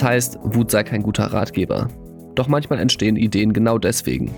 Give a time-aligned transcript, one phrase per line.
[0.00, 1.88] Es heißt, Wut sei kein guter Ratgeber.
[2.34, 4.34] Doch manchmal entstehen Ideen genau deswegen,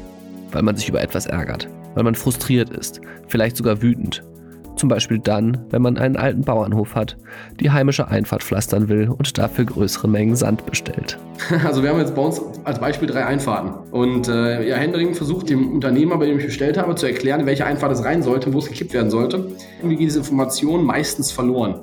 [0.51, 4.25] weil man sich über etwas ärgert, weil man frustriert ist, vielleicht sogar wütend
[4.75, 7.17] zum Beispiel dann, wenn man einen alten Bauernhof hat,
[7.61, 11.19] die heimische Einfahrt pflastern will und dafür größere Mengen Sand bestellt.
[11.65, 13.71] Also wir haben jetzt bei uns als Beispiel drei Einfahrten.
[13.93, 17.65] Und äh, ja, Hendring versucht dem Unternehmer, bei dem ich bestellt habe, zu erklären, welche
[17.65, 19.47] Einfahrt es rein sollte, wo es gekippt werden sollte.
[19.79, 21.81] Irgendwie geht diese Information meistens verloren.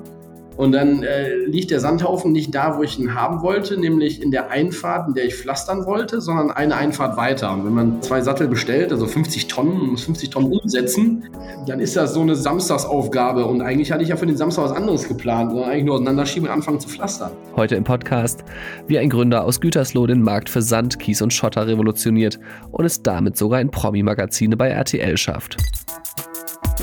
[0.60, 4.30] Und dann äh, liegt der Sandhaufen nicht da, wo ich ihn haben wollte, nämlich in
[4.30, 7.50] der Einfahrt, in der ich pflastern wollte, sondern eine Einfahrt weiter.
[7.54, 11.24] Und wenn man zwei Sattel bestellt, also 50 Tonnen, muss 50 Tonnen umsetzen,
[11.66, 13.46] dann ist das so eine Samstagsaufgabe.
[13.46, 16.46] Und eigentlich hatte ich ja für den Samstag was anderes geplant, sondern eigentlich nur auseinanderschieben
[16.46, 17.30] und anfangen zu pflastern.
[17.56, 18.44] Heute im Podcast,
[18.86, 22.38] wie ein Gründer aus Gütersloh den Markt für Sand, Kies und Schotter revolutioniert
[22.70, 25.56] und es damit sogar in Promi-Magazine bei RTL schafft.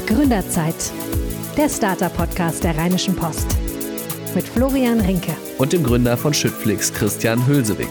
[0.07, 0.91] Gründerzeit,
[1.55, 3.66] der Starter-Podcast der Rheinischen Post
[4.37, 7.87] mit Florian Rinke und dem Gründer von Schüttflix, Christian Hülsewig.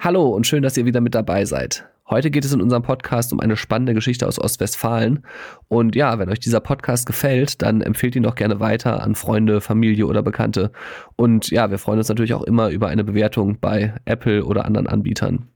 [0.00, 1.88] Hallo und schön, dass ihr wieder mit dabei seid.
[2.10, 5.24] Heute geht es in unserem Podcast um eine spannende Geschichte aus Ostwestfalen.
[5.68, 9.62] Und ja, wenn euch dieser Podcast gefällt, dann empfehlt ihn doch gerne weiter an Freunde,
[9.62, 10.70] Familie oder Bekannte.
[11.16, 14.86] Und ja, wir freuen uns natürlich auch immer über eine Bewertung bei Apple oder anderen
[14.86, 15.48] Anbietern.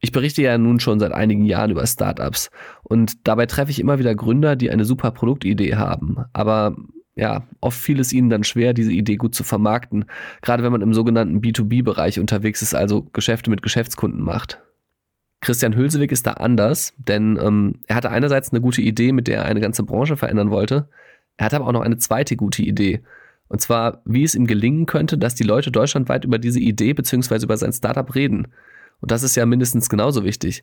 [0.00, 2.50] Ich berichte ja nun schon seit einigen Jahren über Startups
[2.82, 6.76] und dabei treffe ich immer wieder Gründer, die eine super Produktidee haben, aber
[7.14, 10.04] ja, oft fiel es ihnen dann schwer, diese Idee gut zu vermarkten,
[10.42, 14.60] gerade wenn man im sogenannten B2B-Bereich unterwegs ist, also Geschäfte mit Geschäftskunden macht.
[15.40, 19.38] Christian Hülsewig ist da anders, denn ähm, er hatte einerseits eine gute Idee, mit der
[19.38, 20.88] er eine ganze Branche verändern wollte,
[21.36, 23.02] er hatte aber auch noch eine zweite gute Idee.
[23.48, 27.44] Und zwar, wie es ihm gelingen könnte, dass die Leute deutschlandweit über diese Idee bzw.
[27.44, 28.48] über sein Startup reden.
[29.00, 30.62] Und das ist ja mindestens genauso wichtig.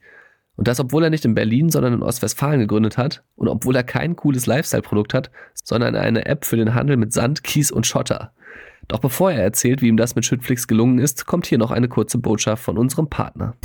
[0.56, 3.84] Und das, obwohl er nicht in Berlin, sondern in Ostwestfalen gegründet hat und obwohl er
[3.84, 8.33] kein cooles Lifestyle-Produkt hat, sondern eine App für den Handel mit Sand, Kies und Schotter.
[8.88, 11.88] Doch bevor er erzählt, wie ihm das mit Schüttflix gelungen ist, kommt hier noch eine
[11.88, 13.55] kurze Botschaft von unserem Partner.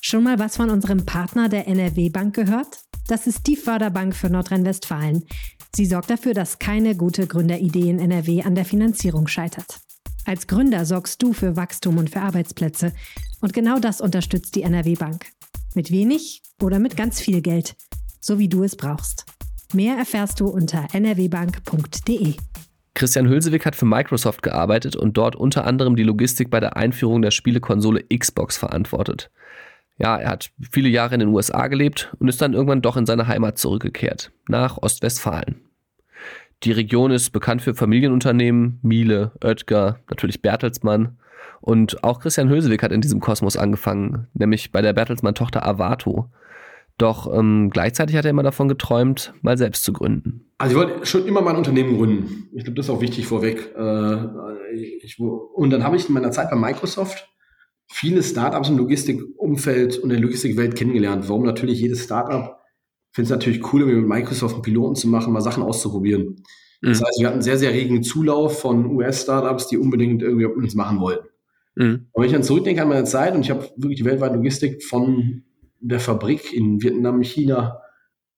[0.00, 2.78] Schon mal was von unserem Partner der NRW Bank gehört?
[3.06, 5.24] Das ist die Förderbank für Nordrhein-Westfalen.
[5.74, 9.80] Sie sorgt dafür, dass keine gute Gründeridee in NRW an der Finanzierung scheitert.
[10.30, 12.92] Als Gründer sorgst du für Wachstum und für Arbeitsplätze.
[13.40, 15.26] Und genau das unterstützt die NRW Bank.
[15.74, 17.74] Mit wenig oder mit ganz viel Geld.
[18.20, 19.24] So wie du es brauchst.
[19.74, 22.34] Mehr erfährst du unter nrwbank.de.
[22.94, 27.22] Christian Hülsewig hat für Microsoft gearbeitet und dort unter anderem die Logistik bei der Einführung
[27.22, 29.32] der Spielekonsole Xbox verantwortet.
[29.98, 33.04] Ja, er hat viele Jahre in den USA gelebt und ist dann irgendwann doch in
[33.04, 35.69] seine Heimat zurückgekehrt, nach Ostwestfalen.
[36.62, 41.16] Die Region ist bekannt für Familienunternehmen, Miele, Oetker, natürlich Bertelsmann.
[41.62, 46.30] Und auch Christian Hösewig hat in diesem Kosmos angefangen, nämlich bei der Bertelsmann-Tochter Avato.
[46.98, 50.50] Doch ähm, gleichzeitig hat er immer davon geträumt, mal selbst zu gründen.
[50.58, 52.48] Also ich wollte schon immer mal ein Unternehmen gründen.
[52.52, 53.74] Ich glaube, das ist auch wichtig vorweg.
[53.74, 54.18] Äh,
[55.02, 57.26] ich, und dann habe ich in meiner Zeit bei Microsoft
[57.86, 61.26] viele Startups im Logistikumfeld und in der Logistikwelt kennengelernt.
[61.28, 62.59] Warum natürlich jedes Startup
[63.12, 66.42] finde es natürlich cool, mit Microsoft einen Piloten zu machen, mal Sachen auszuprobieren.
[66.80, 66.88] Mhm.
[66.88, 70.56] Das heißt, wir hatten einen sehr, sehr regen Zulauf von US-Startups, die unbedingt irgendwie mit
[70.56, 71.28] uns machen wollten.
[71.74, 72.06] Mhm.
[72.12, 74.82] Und wenn ich dann zurückdenke an meine Zeit und ich habe wirklich die weltweite Logistik
[74.82, 75.44] von
[75.80, 77.80] der Fabrik in Vietnam, China,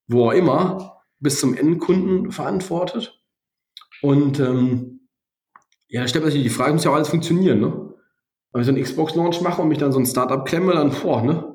[0.07, 3.21] wo auch immer, bis zum Endkunden verantwortet.
[4.01, 5.09] Und ähm,
[5.89, 7.89] ja, da stellt man sich die Frage, muss ja auch alles funktionieren, ne?
[8.53, 11.23] Wenn ich so einen Xbox-Launch mache und mich dann so ein Startup klemme, dann, boah,
[11.23, 11.52] ne?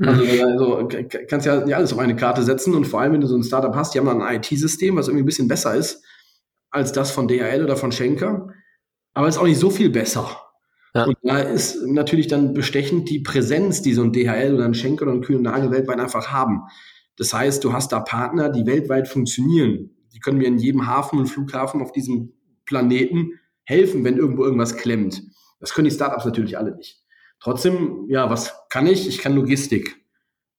[0.00, 0.88] Also, also
[1.28, 3.42] kannst ja nicht alles auf eine Karte setzen und vor allem, wenn du so ein
[3.42, 6.04] Startup hast, die haben dann ein IT-System, was irgendwie ein bisschen besser ist
[6.70, 8.52] als das von DHL oder von Schenker,
[9.14, 10.40] aber ist auch nicht so viel besser.
[10.94, 11.04] Ja.
[11.04, 15.04] Und da ist natürlich dann bestechend die Präsenz, die so ein DHL oder ein Schenker
[15.04, 16.62] oder ein Kühl und Nagel weltweit einfach haben.
[17.16, 19.90] Das heißt, du hast da Partner, die weltweit funktionieren.
[20.14, 22.32] Die können mir in jedem Hafen und Flughafen auf diesem
[22.64, 23.32] Planeten
[23.64, 25.22] helfen, wenn irgendwo irgendwas klemmt.
[25.60, 27.02] Das können die Startups natürlich alle nicht.
[27.40, 29.08] Trotzdem, ja, was kann ich?
[29.08, 29.96] Ich kann Logistik.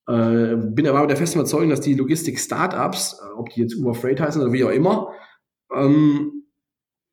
[0.07, 4.19] Äh, bin aber der festen Überzeugung, dass die Logistik-Startups, äh, ob die jetzt Uber Freight
[4.19, 5.13] heißen oder wie auch immer,
[5.73, 6.45] ähm,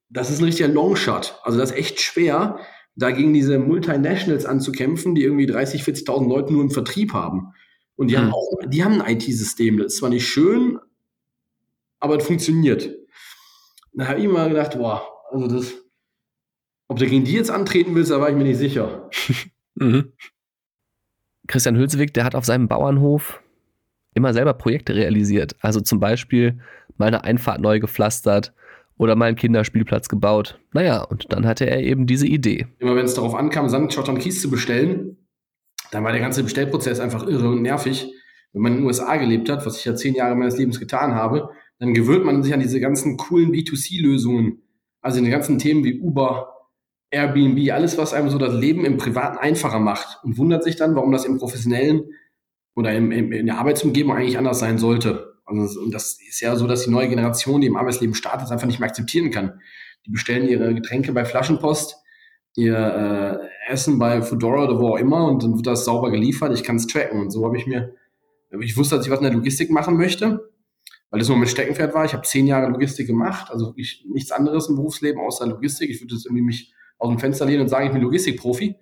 [0.09, 1.39] das ist ein richtiger Longshot.
[1.43, 2.59] Also das ist echt schwer,
[2.95, 7.53] da gegen diese Multinationals anzukämpfen, die irgendwie 30, 40.000 Leute nur im Vertrieb haben.
[7.97, 8.25] Und die hm.
[8.25, 9.79] haben auch, die haben ein IT-System.
[9.79, 10.79] Das ist zwar nicht schön,
[11.99, 12.95] aber es funktioniert.
[13.93, 15.75] Da habe ich immer gedacht, boah, also das,
[16.89, 19.11] ob du gegen die jetzt antreten willst, da war ich mir nicht sicher.
[19.77, 20.13] Mhm.
[21.47, 23.41] Christian Hülsewig, der hat auf seinem Bauernhof
[24.15, 25.55] immer selber Projekte realisiert.
[25.61, 26.59] Also zum Beispiel
[26.97, 28.53] mal eine Einfahrt neu gepflastert
[28.99, 30.59] oder mal einen Kinderspielplatz gebaut.
[30.73, 32.67] Naja, und dann hatte er eben diese Idee.
[32.79, 35.19] Immer wenn es darauf ankam, Sand, Schotter und Kies zu bestellen,
[35.91, 38.11] dann war der ganze Bestellprozess einfach irre und nervig.
[38.53, 41.15] wenn man in den USA gelebt hat, was ich ja zehn Jahre meines Lebens getan
[41.15, 44.63] habe, dann gewöhnt man sich an diese ganzen coolen B2C-Lösungen.
[45.03, 46.56] Also in den ganzen Themen wie Uber,
[47.11, 50.95] Airbnb, alles, was einem so das Leben im Privaten einfacher macht und wundert sich dann,
[50.97, 52.11] warum das im professionellen
[52.75, 55.35] oder im, im, in der Arbeitsumgebung eigentlich anders sein sollte.
[55.45, 58.67] Also, und das ist ja so, dass die neue Generation, die im Arbeitsleben startet, einfach
[58.67, 59.61] nicht mehr akzeptieren kann.
[60.05, 61.97] Die bestellen ihre Getränke bei Flaschenpost,
[62.57, 66.53] ihr äh, Essen bei Fedora oder wo auch immer und dann wird das sauber geliefert.
[66.53, 67.21] Ich kann es tracken.
[67.21, 67.95] Und so habe ich mir,
[68.61, 70.51] ich wusste, dass ich was in der Logistik machen möchte,
[71.11, 72.05] weil das nur mein Steckenpferd war.
[72.05, 75.91] Ich habe zehn Jahre Logistik gemacht, also ich, nichts anderes im Berufsleben außer Logistik.
[75.91, 78.77] Ich würde jetzt irgendwie mich aus dem Fenster lehnen und sagen, ich bin Logistikprofi.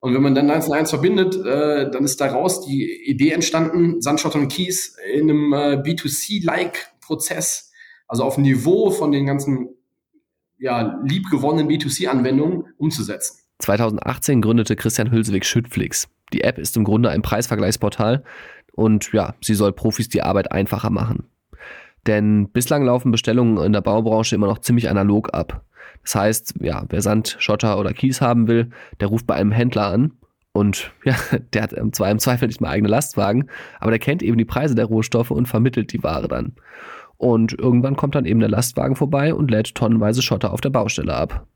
[0.00, 4.02] Und wenn man dann eins und eins verbindet, äh, dann ist daraus die Idee entstanden,
[4.02, 7.72] Sandshot und Keys in einem äh, B2C-like Prozess,
[8.06, 9.70] also auf Niveau von den ganzen
[10.58, 13.38] ja, liebgewonnenen B2C-Anwendungen umzusetzen.
[13.60, 16.08] 2018 gründete Christian Hülsewig Schüttflix.
[16.32, 18.24] Die App ist im Grunde ein Preisvergleichsportal
[18.72, 21.30] und ja, sie soll Profis die Arbeit einfacher machen.
[22.06, 25.64] Denn bislang laufen Bestellungen in der Baubranche immer noch ziemlich analog ab.
[26.04, 28.70] Das heißt, ja, wer Sand, Schotter oder Kies haben will,
[29.00, 30.12] der ruft bei einem Händler an
[30.52, 31.16] und ja,
[31.52, 34.74] der hat zwar im Zweifel nicht mal eigene Lastwagen, aber der kennt eben die Preise
[34.74, 36.52] der Rohstoffe und vermittelt die Ware dann.
[37.16, 41.14] Und irgendwann kommt dann eben der Lastwagen vorbei und lädt tonnenweise Schotter auf der Baustelle
[41.14, 41.46] ab.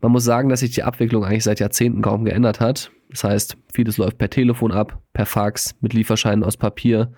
[0.00, 2.90] Man muss sagen, dass sich die Abwicklung eigentlich seit Jahrzehnten kaum geändert hat.
[3.10, 7.12] Das heißt, vieles läuft per Telefon ab, per Fax, mit Lieferscheinen aus Papier.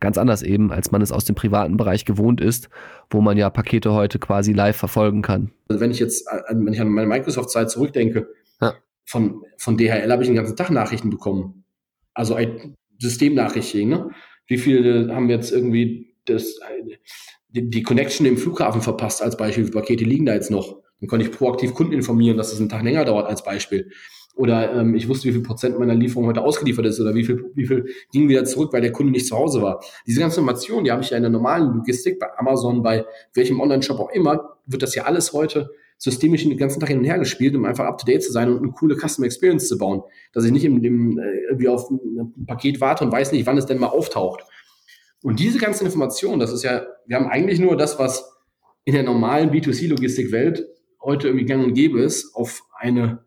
[0.00, 2.70] Ganz anders eben, als man es aus dem privaten Bereich gewohnt ist,
[3.10, 5.52] wo man ja Pakete heute quasi live verfolgen kann.
[5.68, 8.28] Also wenn ich jetzt an, wenn ich an meine Microsoft-Zeit zurückdenke,
[8.60, 8.74] ja.
[9.04, 11.64] von, von DHL habe ich den ganzen Tag Nachrichten bekommen.
[12.14, 12.36] Also
[12.98, 14.10] Systemnachrichten, ne?
[14.46, 16.58] Wie viele haben jetzt irgendwie das,
[17.48, 19.66] die, die Connection im Flughafen verpasst als Beispiel?
[19.66, 20.80] Wie Pakete liegen da jetzt noch?
[21.00, 23.90] Dann konnte ich proaktiv Kunden informieren, dass es einen Tag länger dauert als Beispiel.
[24.40, 27.52] Oder ähm, ich wusste, wie viel Prozent meiner Lieferung heute ausgeliefert ist oder wie viel,
[27.54, 29.84] wie viel ging wieder zurück, weil der Kunde nicht zu Hause war.
[30.06, 33.04] Diese ganzen Informationen, die habe ich ja in der normalen Logistik, bei Amazon, bei
[33.34, 37.04] welchem Online-Shop auch immer, wird das ja alles heute systemisch den ganzen Tag hin und
[37.04, 40.00] her gespielt, um einfach up-to-date zu sein und eine coole Customer Experience zu bauen.
[40.32, 43.58] Dass ich nicht im, im, äh, irgendwie auf ein Paket warte und weiß nicht, wann
[43.58, 44.42] es denn mal auftaucht.
[45.22, 48.38] Und diese ganzen Informationen, das ist ja, wir haben eigentlich nur das, was
[48.86, 50.66] in der normalen B2C-Logistik-Welt
[51.02, 53.26] heute irgendwie gang und gäbe ist, auf eine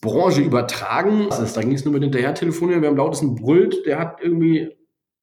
[0.00, 1.30] Branche übertragen.
[1.30, 4.70] Also, da ging es nur mit hinterher telefonieren, wer am lautesten brüllt, der hat irgendwie,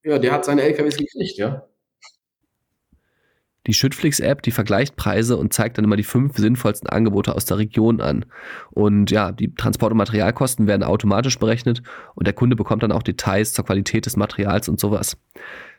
[0.02, 1.66] ja, der hat seine LKWs gekriegt, ja.
[3.66, 7.56] Die Schüttflix-App, die vergleicht Preise und zeigt dann immer die fünf sinnvollsten Angebote aus der
[7.56, 8.26] Region an.
[8.72, 11.82] Und ja, die Transport- und Materialkosten werden automatisch berechnet
[12.14, 15.16] und der Kunde bekommt dann auch Details zur Qualität des Materials und sowas.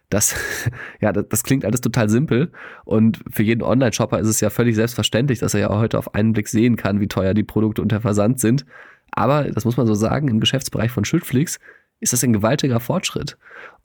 [0.09, 0.35] Das,
[1.01, 2.51] ja, das, das, klingt alles total simpel.
[2.83, 6.33] Und für jeden Online-Shopper ist es ja völlig selbstverständlich, dass er ja heute auf einen
[6.33, 8.65] Blick sehen kann, wie teuer die Produkte unter Versand sind.
[9.11, 11.59] Aber, das muss man so sagen, im Geschäftsbereich von Schüttflix
[11.99, 13.37] ist das ein gewaltiger Fortschritt.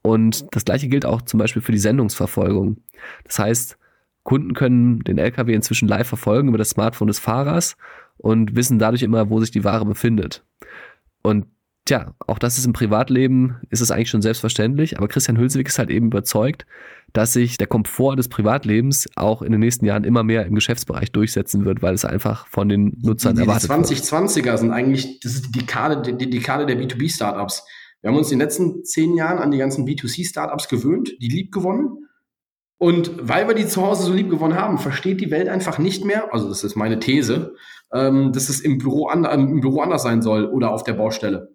[0.03, 2.79] Und das gleiche gilt auch zum Beispiel für die Sendungsverfolgung.
[3.25, 3.79] Das heißt,
[4.23, 7.77] Kunden können den LKW inzwischen live verfolgen über das Smartphone des Fahrers
[8.19, 10.45] und wissen dadurch immer, wo sich die Ware befindet.
[11.23, 11.47] Und
[11.87, 15.79] Tja, auch das ist im Privatleben, ist es eigentlich schon selbstverständlich, aber Christian Hülsewig ist
[15.79, 16.67] halt eben überzeugt,
[17.13, 21.11] dass sich der Komfort des Privatlebens auch in den nächsten Jahren immer mehr im Geschäftsbereich
[21.11, 24.59] durchsetzen wird, weil es einfach von den Nutzern die, die erwartet 2020er wird.
[24.59, 27.65] sind eigentlich, das ist die Dekade, die Dekade der B2B-Startups.
[28.03, 31.53] Wir haben uns in den letzten zehn Jahren an die ganzen B2C-Startups gewöhnt, die lieb
[31.53, 32.07] gewonnen.
[32.81, 36.03] Und weil wir die zu Hause so lieb gewonnen haben, versteht die Welt einfach nicht
[36.07, 37.55] mehr, also das ist meine These,
[37.93, 41.55] ähm, dass es im Büro, an, im Büro anders sein soll oder auf der Baustelle.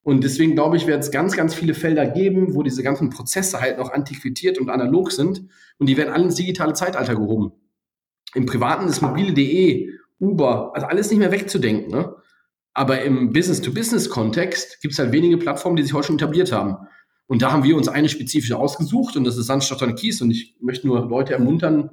[0.00, 3.60] Und deswegen glaube ich, wird es ganz, ganz viele Felder geben, wo diese ganzen Prozesse
[3.60, 7.52] halt noch antiquiert und analog sind und die werden alle ins digitale Zeitalter gehoben.
[8.34, 11.90] Im Privaten ist mobile.de, Uber, also alles nicht mehr wegzudenken.
[11.90, 12.14] Ne?
[12.72, 16.88] Aber im Business-to-Business-Kontext gibt es halt wenige Plattformen, die sich heute schon etabliert haben.
[17.32, 20.20] Und da haben wir uns eine spezifische ausgesucht und das ist Sandstadt und Kies.
[20.20, 21.88] Und ich möchte nur Leute ermuntern,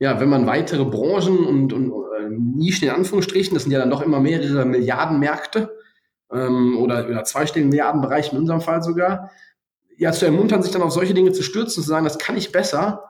[0.00, 3.90] ja, wenn man weitere Branchen und, und äh, Nischen in Anführungsstrichen, das sind ja dann
[3.90, 5.70] doch immer mehrere Milliarden Märkte,
[6.32, 9.30] ähm, oder, oder zweistelligen Milliardenbereich in unserem Fall sogar,
[9.98, 12.50] ja, zu ermuntern, sich dann auf solche Dinge zu stürzen, zu sagen, das kann ich
[12.50, 13.04] besser.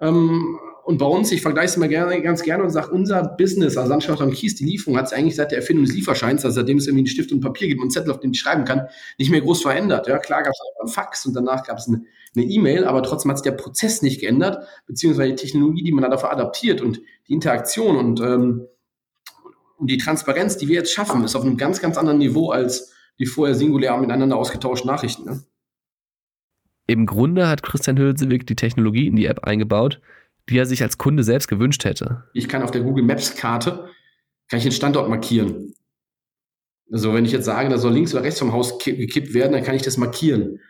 [0.00, 3.76] Ähm, und bei uns, ich vergleiche es immer gerne, ganz gerne und sage, unser Business,
[3.76, 6.56] also Landschaft am Kies, die Lieferung hat sich eigentlich seit der Erfindung des Lieferscheins, also
[6.56, 8.64] seitdem es irgendwie einen Stift und Papier gibt und einen Zettel, auf den ich schreiben
[8.64, 8.88] kann,
[9.18, 10.06] nicht mehr groß verändert.
[10.08, 12.02] Ja, klar gab es einen Fax und danach gab es eine
[12.36, 16.02] E-Mail, e aber trotzdem hat sich der Prozess nicht geändert, beziehungsweise die Technologie, die man
[16.02, 18.66] da dafür adaptiert und die Interaktion und ähm,
[19.76, 22.92] und die Transparenz, die wir jetzt schaffen, ist auf einem ganz, ganz anderen Niveau als
[23.18, 25.24] die vorher singulär miteinander ausgetauschten Nachrichten.
[25.24, 25.42] Ne?
[26.86, 30.00] Im Grunde hat Christian Hülsewig die Technologie in die App eingebaut,
[30.48, 32.24] die er sich als Kunde selbst gewünscht hätte.
[32.34, 33.88] Ich kann auf der Google Maps Karte
[34.48, 35.74] kann ich den Standort markieren.
[36.92, 39.64] Also wenn ich jetzt sage, da soll links oder rechts vom Haus gekippt werden, dann
[39.64, 40.60] kann ich das markieren.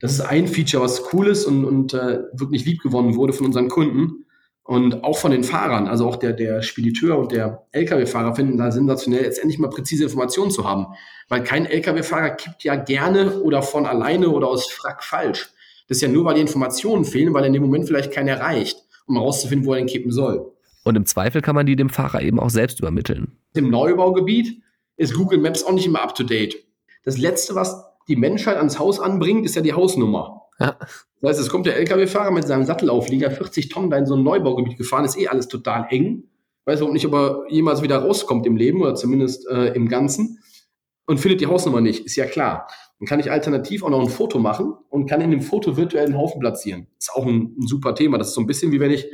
[0.00, 3.46] Das ist ein Feature, was cool ist und, und äh, wirklich lieb gewonnen wurde von
[3.46, 4.24] unseren Kunden
[4.62, 5.88] und auch von den Fahrern.
[5.88, 10.04] Also auch der, der Spediteur und der Lkw-Fahrer finden da sensationell, jetzt endlich mal präzise
[10.04, 10.86] Informationen zu haben.
[11.28, 15.50] Weil kein Lkw-Fahrer kippt ja gerne oder von alleine oder aus Frack falsch.
[15.88, 18.83] Das ist ja nur, weil die Informationen fehlen, weil in dem Moment vielleicht keiner erreicht,
[19.06, 20.52] um herauszufinden, wo er den kippen soll.
[20.84, 23.38] Und im Zweifel kann man die dem Fahrer eben auch selbst übermitteln.
[23.54, 24.62] Im Neubaugebiet
[24.96, 26.56] ist Google Maps auch nicht immer up to date.
[27.04, 30.42] Das letzte, was die Menschheit ans Haus anbringt, ist ja die Hausnummer.
[30.60, 30.78] Ja.
[31.20, 34.22] Das heißt, es kommt der LKW-Fahrer mit seinem Sattelauflieger, 40 Tonnen da in so ein
[34.22, 36.24] Neubaugebiet gefahren, ist eh alles total eng.
[36.66, 40.38] Weiß auch nicht, ob er jemals wieder rauskommt im Leben oder zumindest äh, im Ganzen
[41.06, 42.68] und findet die Hausnummer nicht, ist ja klar.
[42.98, 46.16] Dann kann ich alternativ auch noch ein Foto machen und kann in dem Foto virtuellen
[46.16, 46.86] Haufen platzieren.
[46.98, 48.18] Ist auch ein, ein super Thema.
[48.18, 49.06] Das ist so ein bisschen wie wenn ich,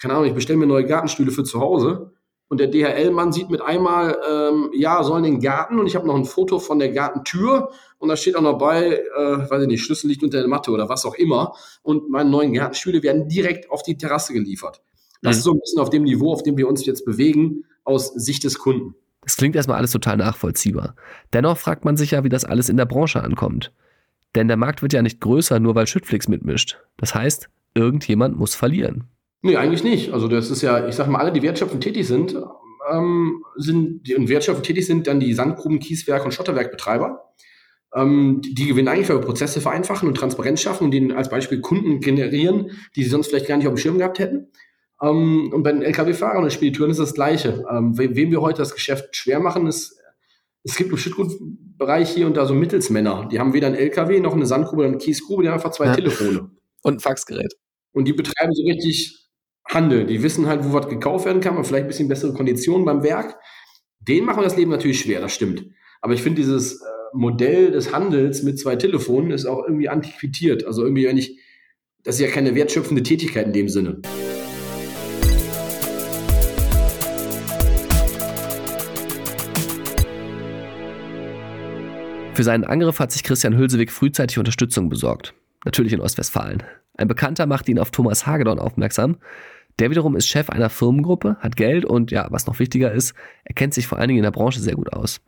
[0.00, 2.12] keine Ahnung, ich bestelle mir neue Gartenstühle für zu Hause
[2.48, 6.14] und der DHL-Mann sieht mit einmal, ähm, ja, sollen den Garten und ich habe noch
[6.14, 9.82] ein Foto von der Gartentür und da steht auch noch bei, äh, weiß ich nicht,
[9.82, 13.70] Schlüssel liegt unter der Matte oder was auch immer und meine neuen Gartenstühle werden direkt
[13.70, 14.80] auf die Terrasse geliefert.
[15.22, 15.38] Das mhm.
[15.38, 18.44] ist so ein bisschen auf dem Niveau, auf dem wir uns jetzt bewegen, aus Sicht
[18.44, 18.94] des Kunden.
[19.26, 20.94] Das klingt erstmal alles total nachvollziehbar.
[21.32, 23.72] Dennoch fragt man sich ja, wie das alles in der Branche ankommt.
[24.36, 26.78] Denn der Markt wird ja nicht größer, nur weil Schüttflix mitmischt.
[26.96, 29.08] Das heißt, irgendjemand muss verlieren.
[29.42, 30.12] Nee, eigentlich nicht.
[30.12, 32.36] Also das ist ja, ich sag mal, alle, die wertschöpfend tätig sind,
[32.88, 37.24] ähm, sind die und wertschöpfend tätig sind dann die Sandgruben, Kieswerk und Schotterwerkbetreiber.
[37.96, 41.30] Ähm, die, die gewinnen eigentlich, weil wir Prozesse vereinfachen und Transparenz schaffen und denen als
[41.30, 44.52] Beispiel Kunden generieren, die sie sonst vielleicht gar nicht auf dem Schirm gehabt hätten.
[45.02, 47.64] Ähm, und bei den Lkw-Fahrern und Spediteuren ist das Gleiche.
[47.70, 49.98] Ähm, we wem wir heute das Geschäft schwer machen, ist,
[50.64, 53.28] es gibt im Schüttgutbereich hier und da so Mittelsmänner.
[53.30, 55.86] Die haben weder ein LKW noch eine Sandgrube oder eine Kiesgrube, die haben einfach zwei
[55.86, 55.94] ja.
[55.94, 56.50] Telefone.
[56.82, 57.54] Und ein Faxgerät.
[57.92, 59.28] Und die betreiben so richtig
[59.68, 60.06] Handel.
[60.06, 63.02] Die wissen halt, wo was gekauft werden kann und vielleicht ein bisschen bessere Konditionen beim
[63.02, 63.36] Werk.
[64.00, 65.66] Denen machen wir das Leben natürlich schwer, das stimmt.
[66.00, 66.84] Aber ich finde, dieses äh,
[67.14, 70.64] Modell des Handels mit zwei Telefonen ist auch irgendwie antiquiert.
[70.64, 71.40] Also irgendwie, wenn ich,
[72.02, 74.02] das ist ja keine wertschöpfende Tätigkeit in dem Sinne.
[82.36, 85.32] Für seinen Angriff hat sich Christian Hülsewig frühzeitig Unterstützung besorgt.
[85.64, 86.62] Natürlich in Ostwestfalen.
[86.98, 89.16] Ein Bekannter macht ihn auf Thomas Hagedorn aufmerksam,
[89.78, 93.14] der wiederum ist Chef einer Firmengruppe, hat Geld und ja, was noch wichtiger ist,
[93.44, 95.22] er kennt sich vor allen Dingen in der Branche sehr gut aus.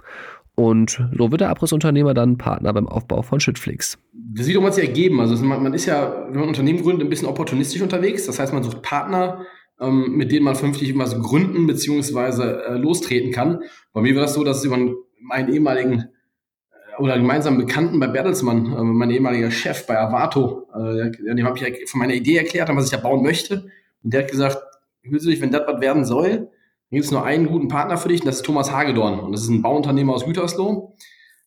[0.55, 3.99] Und so wird der Abrissunternehmer dann Partner beim Aufbau von Schüttflix.
[4.13, 5.19] Das doch mal sich ergeben.
[5.19, 8.27] Also man, ist ja, wenn man Unternehmen gründet, ein bisschen opportunistisch unterwegs.
[8.27, 9.47] Das heißt, man sucht Partner,
[9.81, 12.43] ähm, mit denen man vernünftig was gründen bzw.
[12.43, 13.61] Äh, lostreten kann.
[13.95, 14.77] Bei mir war das so, dass es über
[15.23, 16.11] meinen ehemaligen
[16.99, 21.91] oder gemeinsamen Bekannten bei Bertelsmann, äh, mein ehemaliger Chef bei Avato, äh, dem habe ich
[21.91, 23.71] von meiner Idee erklärt, was ich da bauen möchte.
[24.03, 24.59] Und der hat gesagt,
[25.03, 26.31] Hülsewig, wenn das was werden soll,
[26.91, 29.21] dann gibt es nur einen guten Partner für dich, und das ist Thomas Hagedorn.
[29.21, 30.95] Und das ist ein Bauunternehmer aus Gütersloh.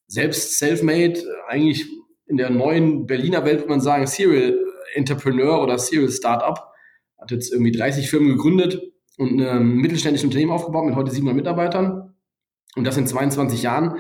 [0.08, 1.88] Selbst self-made, eigentlich
[2.28, 4.58] in der neuen Berliner Welt würde man sagen, Serial
[4.94, 6.72] Entrepreneur oder Serial Startup.
[7.20, 8.82] Hat jetzt irgendwie 30 Firmen gegründet
[9.18, 12.16] und ein mittelständisches Unternehmen aufgebaut mit heute 700 Mitarbeitern.
[12.76, 14.00] Und das in 22 Jahren.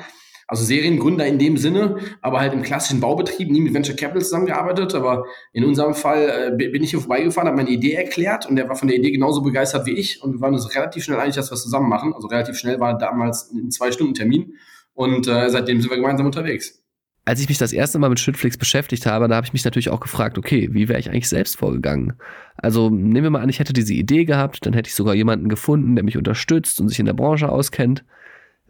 [0.51, 4.93] Also Seriengründer in dem Sinne, aber halt im klassischen Baubetrieb, nie mit Venture Capital zusammengearbeitet.
[4.95, 8.67] Aber in unserem Fall äh, bin ich hier vorbeigefahren, habe meine Idee erklärt und der
[8.67, 11.35] war von der Idee genauso begeistert wie ich und wir waren uns relativ schnell einig,
[11.35, 12.13] dass wir es zusammen machen.
[12.13, 14.55] Also relativ schnell war damals ein Zwei-Stunden-Termin
[14.93, 16.83] und äh, seitdem sind wir gemeinsam unterwegs.
[17.23, 19.89] Als ich mich das erste Mal mit Schrittflix beschäftigt habe, da habe ich mich natürlich
[19.89, 22.15] auch gefragt, okay, wie wäre ich eigentlich selbst vorgegangen?
[22.57, 25.47] Also nehmen wir mal an, ich hätte diese Idee gehabt, dann hätte ich sogar jemanden
[25.47, 28.03] gefunden, der mich unterstützt und sich in der Branche auskennt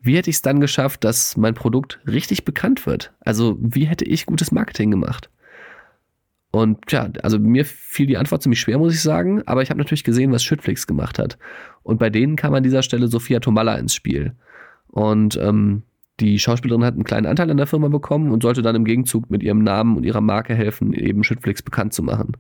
[0.02, 3.14] wie hätte ich es dann geschafft, dass mein Produkt richtig bekannt wird?
[3.20, 5.30] Also wie hätte ich gutes Marketing gemacht?
[6.52, 9.80] Und ja, also mir fiel die Antwort ziemlich schwer, muss ich sagen, aber ich habe
[9.80, 11.38] natürlich gesehen, was Schüttflix gemacht hat.
[11.82, 14.34] Und bei denen kam an dieser Stelle Sophia Tomalla ins Spiel.
[14.88, 15.84] Und ähm,
[16.20, 19.30] die Schauspielerin hat einen kleinen Anteil an der Firma bekommen und sollte dann im Gegenzug
[19.30, 22.36] mit ihrem Namen und ihrer Marke helfen, eben Schüttflix bekannt zu machen.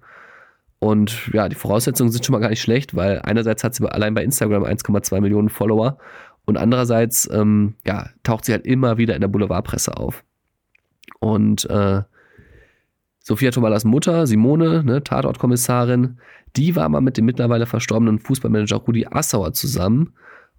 [0.80, 4.14] Und ja, die Voraussetzungen sind schon mal gar nicht schlecht, weil einerseits hat sie allein
[4.14, 5.98] bei Instagram 1,2 Millionen Follower
[6.46, 10.24] und andererseits ähm, ja, taucht sie halt immer wieder in der Boulevardpresse auf.
[11.20, 12.02] Und äh,
[13.20, 16.18] Sophia Tomalas Mutter, Simone, ne, Tatortkommissarin,
[16.56, 20.14] die war mal mit dem mittlerweile verstorbenen Fußballmanager Rudi Assauer zusammen.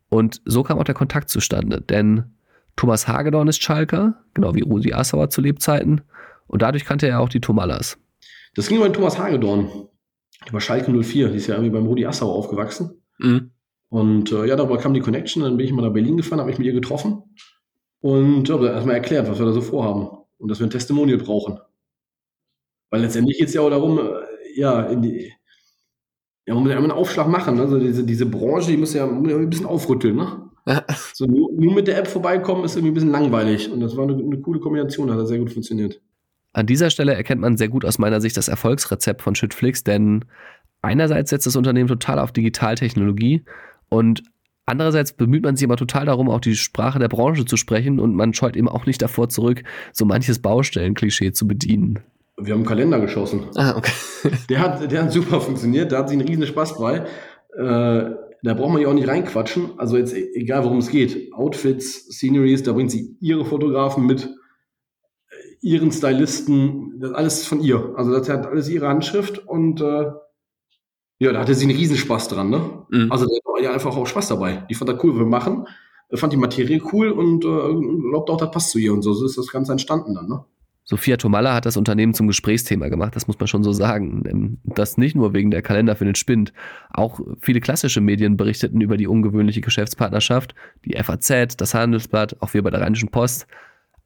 [0.09, 1.81] Und so kam auch der Kontakt zustande.
[1.81, 2.25] Denn
[2.77, 6.03] Thomas Hagedorn ist Schalker, genau wie Rudi Assauer zu Lebzeiten.
[6.47, 7.99] Und dadurch kannte er auch die Tomalas.
[8.55, 9.69] Das ging über den Thomas Hagedorn.
[10.49, 11.29] Über Schalke 04.
[11.29, 13.03] Die ist ja irgendwie beim Rudi Assauer aufgewachsen.
[13.19, 13.52] Mhm.
[13.93, 16.49] Und äh, ja, darüber kam die Connection, dann bin ich mal nach Berlin gefahren, habe
[16.49, 17.25] mich mit ihr getroffen
[18.01, 20.09] und ja, erstmal erklärt, was wir da so vorhaben
[20.39, 21.59] und dass wir ein Testimonial brauchen.
[22.89, 24.03] Weil letztendlich geht es ja auch darum, äh,
[24.55, 25.31] ja, in die,
[26.47, 27.57] ja, man muss ja immer einen Aufschlag machen.
[27.57, 27.61] Ne?
[27.61, 30.17] Also diese, diese Branche, die muss ja, muss ja ein bisschen aufrütteln.
[30.17, 30.51] Ne?
[31.13, 33.71] so nur, nur, mit der App vorbeikommen ist irgendwie ein bisschen langweilig.
[33.71, 36.01] Und das war eine, eine coole Kombination, hat sehr gut funktioniert.
[36.55, 40.25] An dieser Stelle erkennt man sehr gut aus meiner Sicht das Erfolgsrezept von Schüttflix, denn
[40.81, 43.45] einerseits setzt das Unternehmen total auf Digitaltechnologie
[43.89, 44.23] und
[44.67, 48.15] andererseits bemüht man sich aber total darum, auch die Sprache der Branche zu sprechen und
[48.15, 49.63] man scheut eben auch nicht davor zurück,
[49.93, 52.01] so manches Baustellenklischee zu bedienen.
[52.39, 53.45] Wir haben einen Kalender geschossen.
[53.57, 53.93] Ah, okay.
[54.49, 57.05] Der hat, der hat super funktioniert, da hat sich einen riesen Spaß bei.
[57.57, 58.11] Äh,
[58.45, 59.79] da braucht man ja auch nicht reinquatschen.
[59.79, 61.33] Also jetzt e-, egal, worum es geht.
[61.33, 64.31] Outfits, Sceneries, da bringt sie ihre Fotografen mit,
[65.63, 67.95] ihren Stylisten, das alles von ihr.
[67.97, 70.11] Also das hat alles ihre Handschrift und äh,
[71.23, 72.85] ja, da hatte sie einen Riesenspaß dran, ne?
[72.91, 73.13] Mhm.
[73.13, 74.65] Also da war ja einfach auch Spaß dabei.
[74.69, 75.69] Die fand das cool, wir machen,
[76.15, 79.13] fand die Materie cool und äh, glaubt auch, das passt zu ihr und so.
[79.15, 80.45] So ist das Ganze entstanden dann, ne?
[80.85, 84.59] Sophia Tomalla hat das Unternehmen zum Gesprächsthema gemacht, das muss man schon so sagen.
[84.65, 86.53] Das nicht nur wegen der Kalender für den Spind.
[86.91, 90.57] Auch viele klassische Medien berichteten über die ungewöhnliche Geschäftspartnerschaft.
[90.85, 93.47] Die FAZ, das Handelsblatt, auch wir bei der Rheinischen Post.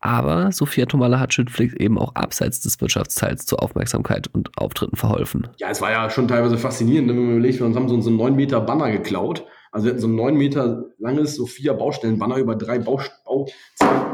[0.07, 5.49] Aber Sophia Tomalla hat Schüttflix eben auch abseits des Wirtschaftsteils zur Aufmerksamkeit und Auftritten verholfen.
[5.57, 8.37] Ja, es war ja schon teilweise faszinierend, wenn man überlegt, wir haben so einen 9
[8.37, 9.45] Meter Banner geklaut.
[9.73, 13.49] Also wir hatten so ein 9 Meter langes Sophia Baustellen-Banner über drei Bau, Bau,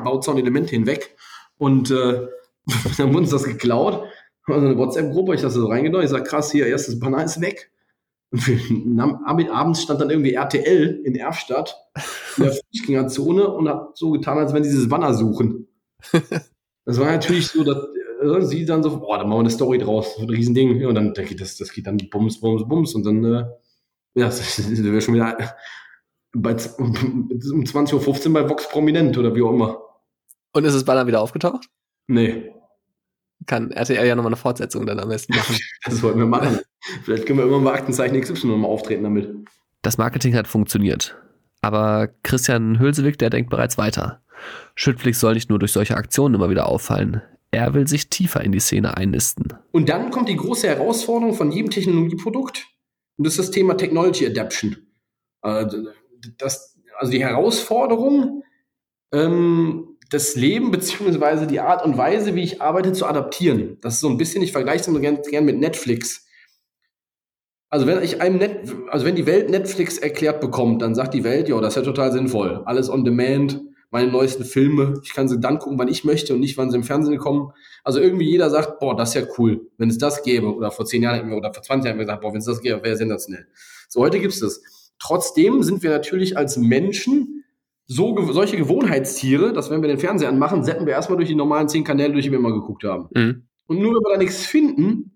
[0.03, 1.15] Bauzaunelemente hinweg.
[1.59, 2.27] Und äh,
[2.97, 4.03] dann wurde uns das geklaut.
[4.47, 6.07] Also eine WhatsApp-Gruppe, ich das so reingenommen.
[6.07, 7.71] Ich sage, krass, hier, erstes Banner ist weg.
[8.31, 11.77] Und wir, abends stand dann irgendwie RTL in Erfstadt
[12.39, 15.69] in der Fußgängerzone und hat so getan, als wenn sie dieses Banner suchen.
[16.85, 17.77] Das war natürlich so, dass
[18.23, 20.81] äh, sie dann so, boah, dann machen wir eine Story draus, so ein Riesending.
[20.81, 22.95] Ja, und dann da geht das, das geht dann Bums, Bums, Bums.
[22.95, 23.45] Und dann, äh,
[24.15, 25.37] ja, das sind wir schon wieder
[26.33, 29.81] bei, um 20.15 Uhr bei Vox Prominent oder wie auch immer.
[30.53, 31.69] Und ist das Banner wieder aufgetaucht?
[32.09, 32.53] Nee.
[33.47, 35.57] Kann RTL ja nochmal eine Fortsetzung dann am besten machen.
[35.85, 36.61] das wollten wir machen.
[37.05, 39.35] Vielleicht können wir irgendwann bei Aktenzeichen XY nochmal auftreten damit.
[39.83, 41.17] Das Marketing hat funktioniert.
[41.63, 44.21] Aber Christian Hülsewig, der denkt bereits weiter.
[44.75, 47.23] Schüttflix soll nicht nur durch solche Aktionen immer wieder auffallen.
[47.53, 49.49] Er will sich tiefer in die Szene einnisten.
[49.71, 52.67] Und dann kommt die große Herausforderung von jedem Technologieprodukt.
[53.17, 54.77] Und das ist das Thema Technology Adaption.
[55.43, 55.67] Äh,
[56.39, 58.43] das, also die Herausforderung,
[59.13, 63.79] ähm, das Leben beziehungsweise die Art und Weise, wie ich arbeite, zu adaptieren.
[63.81, 66.27] Das ist so ein bisschen, ich vergleiche es immer gerne gern mit Netflix.
[67.73, 71.25] Also wenn ich einem Net, also wenn die Welt Netflix erklärt bekommt, dann sagt die
[71.25, 72.61] Welt, ja, das ist ja total sinnvoll.
[72.67, 76.41] Alles on demand, meine neuesten Filme, ich kann sie dann gucken, wann ich möchte und
[76.41, 77.51] nicht, wann sie im Fernsehen kommen.
[77.83, 80.55] Also irgendwie jeder sagt, boah, das ist ja cool, wenn es das gäbe.
[80.55, 82.61] Oder vor zehn Jahren oder vor 20 Jahren haben wir gesagt, boah, wenn es das
[82.61, 83.47] gäbe, wäre sensationell.
[83.89, 84.61] So, heute gibt es das.
[84.99, 87.43] Trotzdem sind wir natürlich als Menschen
[87.87, 91.71] so, solche Gewohnheitstiere, dass wenn wir den Fernseher anmachen, setzen wir erstmal durch die normalen
[91.71, 93.09] zehn Kanäle, durch die wir immer geguckt haben.
[93.15, 93.45] Mhm.
[93.67, 95.12] Und nur wenn wir da nichts finden,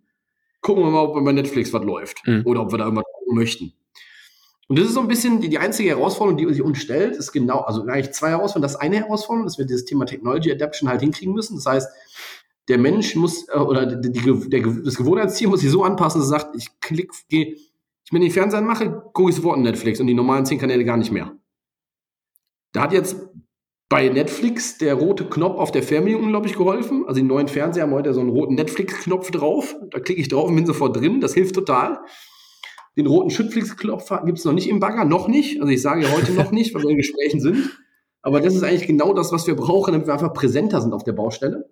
[0.61, 2.27] gucken wir mal, ob bei Netflix was läuft.
[2.27, 2.42] Mhm.
[2.45, 3.73] Oder ob wir da irgendwas gucken möchten.
[4.69, 7.33] Und das ist so ein bisschen die, die einzige Herausforderung, die sich uns stellt, ist
[7.33, 8.62] genau, also eigentlich zwei Herausforderungen.
[8.62, 11.55] Das eine Herausforderung, dass wir dieses Thema Technology Adaption halt hinkriegen müssen.
[11.57, 11.88] Das heißt,
[12.69, 16.31] der Mensch muss, äh, oder die, die, der, das Gewohnheitstier muss sich so anpassen, dass
[16.31, 17.57] er sagt, ich klick, gehe,
[18.05, 20.85] ich mir den Fernseher mache, gucke ich sofort in Netflix und die normalen zehn Kanäle
[20.85, 21.33] gar nicht mehr.
[22.73, 23.16] Da hat jetzt
[23.88, 27.05] bei Netflix der rote Knopf auf der Fernbedienung unglaublich geholfen.
[27.07, 29.77] Also die neuen Fernseher haben heute so einen roten Netflix-Knopf drauf.
[29.90, 31.20] Da klicke ich drauf und bin sofort drin.
[31.20, 32.01] Das hilft total.
[32.96, 35.61] Den roten Schüttflix-Knopf gibt es noch nicht im Bagger, noch nicht.
[35.61, 37.79] Also ich sage heute noch nicht, weil wir in Gesprächen sind.
[38.22, 41.05] Aber das ist eigentlich genau das, was wir brauchen, damit wir einfach präsenter sind auf
[41.05, 41.70] der Baustelle.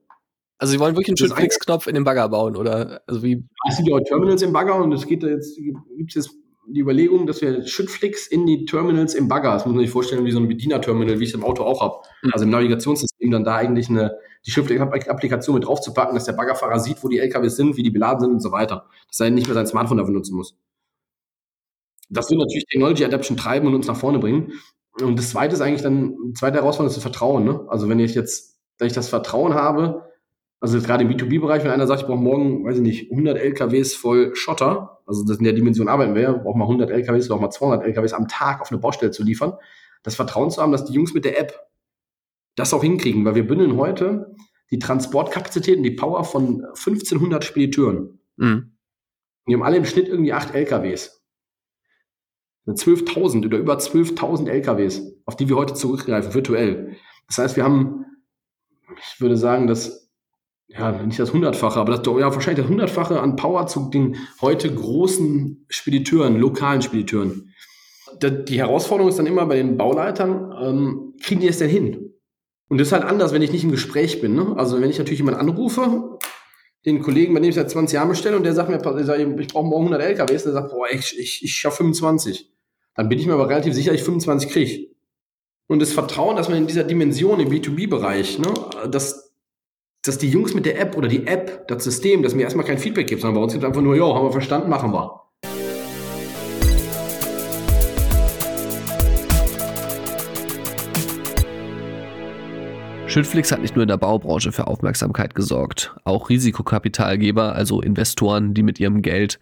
[0.58, 3.02] Also Sie wollen wirklich einen Schüttflix-Knopf in den Bagger bauen, oder?
[3.08, 3.44] Also wie?
[3.68, 7.26] Es sind ja Terminals im Bagger und es geht jetzt, gibt es jetzt die Überlegung,
[7.26, 10.38] dass wir Schüttflix in die Terminals im Bagger, das muss man sich vorstellen, wie so
[10.38, 11.96] ein Bediener-Terminal, wie ich es im Auto auch habe.
[12.22, 12.30] Mhm.
[12.32, 17.02] Also im Navigationssystem dann da eigentlich eine, die Schrift-Applikation mit draufzupacken, dass der Baggerfahrer sieht,
[17.02, 18.86] wo die LKWs sind, wie die beladen sind und so weiter.
[19.08, 20.56] Dass er nicht mehr sein Smartphone dafür nutzen muss.
[22.10, 24.52] Das wird natürlich Technology Adaption treiben und uns nach vorne bringen.
[25.00, 27.44] Und das zweite ist eigentlich dann, zweite Herausforderung ist das Vertrauen.
[27.44, 27.64] Ne?
[27.68, 30.10] Also wenn ich jetzt, wenn ich das Vertrauen habe,
[30.60, 33.94] also gerade im B2B-Bereich, wenn einer sagt, ich brauche morgen, weiß ich nicht, 100 LKWs
[33.94, 37.40] voll Schotter, also das in der Dimension arbeiten wir, braucht mal 100 LKWs oder auch
[37.40, 39.54] mal 200 LKWs am Tag auf eine Baustelle zu liefern,
[40.02, 41.58] das Vertrauen zu haben, dass die Jungs mit der App
[42.56, 44.34] das auch hinkriegen, weil wir bündeln heute
[44.70, 48.18] die Transportkapazität und die Power von 1500 Spediteuren.
[48.36, 48.72] Mhm.
[49.46, 51.22] Die haben alle im Schnitt irgendwie 8 LKWs.
[52.66, 56.96] 12.000 oder über 12.000 LKWs, auf die wir heute zurückgreifen, virtuell.
[57.28, 58.06] Das heißt, wir haben,
[58.96, 60.03] ich würde sagen, dass
[60.68, 64.74] ja, nicht das Hundertfache, aber das, ja, wahrscheinlich das Hundertfache an Power zu den heute
[64.74, 67.50] großen Spediteuren, lokalen Spediteuren.
[68.22, 72.14] Die Herausforderung ist dann immer bei den Bauleitern, ähm, kriegen die es denn hin?
[72.68, 74.34] Und das ist halt anders, wenn ich nicht im Gespräch bin.
[74.34, 74.54] Ne?
[74.56, 76.18] Also wenn ich natürlich jemanden anrufe,
[76.86, 79.66] den Kollegen, bei dem ich seit 20 Jahren bestelle und der sagt mir, ich brauche
[79.66, 82.50] morgen 100 LKWs, der sagt, boah, ich, ich, ich schaffe 25.
[82.94, 84.88] Dann bin ich mir aber relativ sicher, ich 25 kriege.
[85.66, 88.52] Und das Vertrauen, dass man in dieser Dimension im B2B-Bereich, ne,
[88.90, 89.23] das,
[90.06, 92.76] dass die Jungs mit der App oder die App, das System, das mir erstmal kein
[92.76, 95.22] Feedback gibt, sondern bei uns gibt es einfach nur, ja, haben wir verstanden, machen wir.
[103.06, 105.96] Schüttflix hat nicht nur in der Baubranche für Aufmerksamkeit gesorgt.
[106.04, 109.38] Auch Risikokapitalgeber, also Investoren, die mit ihrem Geld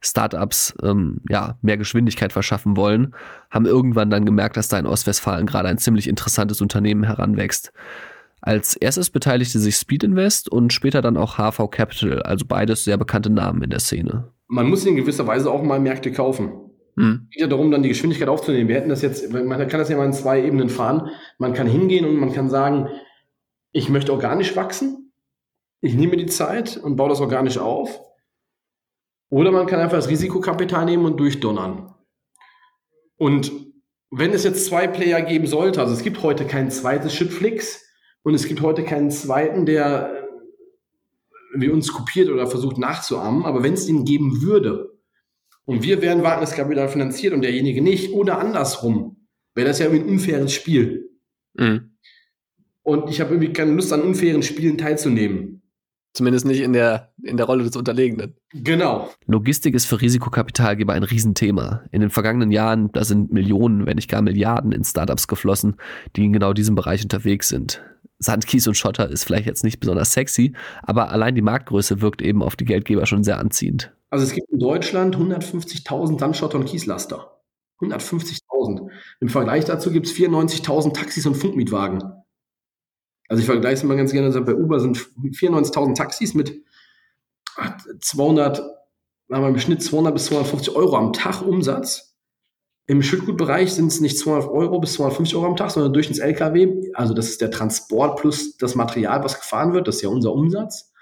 [0.00, 3.14] Startups ähm, ja, mehr Geschwindigkeit verschaffen wollen,
[3.50, 7.72] haben irgendwann dann gemerkt, dass da in Ostwestfalen gerade ein ziemlich interessantes Unternehmen heranwächst.
[8.40, 12.96] Als erstes beteiligte sich Speed Invest und später dann auch HV Capital, also beides sehr
[12.96, 14.32] bekannte Namen in der Szene.
[14.46, 16.52] Man muss in gewisser Weise auch mal Märkte kaufen.
[16.96, 17.22] Hm.
[17.24, 18.68] Es geht ja darum, dann die Geschwindigkeit aufzunehmen.
[18.68, 21.10] Wir hätten das jetzt, man kann das ja mal in zwei Ebenen fahren.
[21.38, 22.88] Man kann hingehen und man kann sagen,
[23.72, 25.12] ich möchte organisch wachsen,
[25.80, 28.00] ich nehme die Zeit und baue das organisch auf.
[29.28, 31.94] Oder man kann einfach das Risikokapital nehmen und durchdonnern.
[33.16, 33.52] Und
[34.10, 37.85] wenn es jetzt zwei Player geben sollte, also es gibt heute kein zweites Shipflix
[38.26, 40.26] und es gibt heute keinen zweiten, der
[41.54, 44.98] wie uns kopiert oder versucht nachzuahmen, aber wenn es ihn geben würde
[45.64, 50.10] und wir wären Wagniskapital finanziert und derjenige nicht oder andersrum, wäre das ja irgendwie ein
[50.10, 51.08] unfaires Spiel.
[51.54, 51.92] Mhm.
[52.82, 55.62] Und ich habe irgendwie keine Lust an unfairen Spielen teilzunehmen.
[56.12, 58.34] Zumindest nicht in der, in der Rolle des Unterlegenen.
[58.52, 59.08] Genau.
[59.26, 61.84] Logistik ist für Risikokapitalgeber ein Riesenthema.
[61.92, 65.76] In den vergangenen Jahren, da sind Millionen, wenn nicht gar Milliarden in Startups geflossen,
[66.16, 67.84] die in genau diesem Bereich unterwegs sind.
[68.18, 72.22] Sand, Kies und Schotter ist vielleicht jetzt nicht besonders sexy, aber allein die Marktgröße wirkt
[72.22, 73.92] eben auf die Geldgeber schon sehr anziehend.
[74.10, 77.40] Also es gibt in Deutschland 150.000 Sandschotter und Kieslaster.
[77.80, 78.88] 150.000.
[79.20, 82.02] Im Vergleich dazu gibt es 94.000 Taxis und Funkmietwagen.
[83.28, 86.62] Also ich vergleiche es mal ganz gerne, bei Uber sind 94.000 Taxis mit
[88.00, 88.58] 200,
[89.28, 92.05] sagen wir im Schnitt 200 bis 250 Euro am Tag Umsatz.
[92.88, 96.20] Im Schüttgutbereich sind es nicht 200 Euro bis 250 Euro am Tag, sondern durch ins
[96.20, 96.92] LKW.
[96.94, 99.88] Also das ist der Transport plus das Material, was gefahren wird.
[99.88, 100.92] Das ist ja unser Umsatz.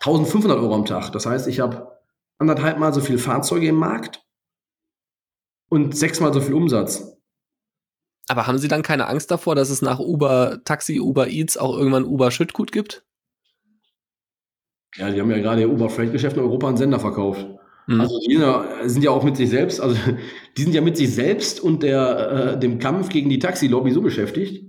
[0.00, 1.12] 1500 Euro am Tag.
[1.12, 1.98] Das heißt, ich habe
[2.38, 4.22] anderthalb Mal so viele Fahrzeuge im Markt
[5.70, 7.16] und sechsmal so viel Umsatz.
[8.28, 11.76] Aber haben Sie dann keine Angst davor, dass es nach Uber Taxi, Uber Eats auch
[11.76, 13.04] irgendwann Uber Schüttgut gibt?
[14.96, 17.46] Ja, die haben ja gerade Uber Freight Geschäft in Europa einen Sender verkauft.
[17.90, 18.00] Mhm.
[18.00, 18.38] Also die
[18.88, 19.96] sind ja auch mit sich selbst, also
[20.56, 24.00] die sind ja mit sich selbst und der, äh, dem Kampf gegen die Taxi-Lobby so
[24.00, 24.64] beschäftigt.